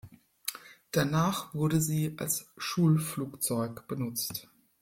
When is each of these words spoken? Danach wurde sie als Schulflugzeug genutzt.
Danach 0.89 1.53
wurde 1.53 1.79
sie 1.79 2.15
als 2.17 2.49
Schulflugzeug 2.57 3.87
genutzt. 3.87 4.47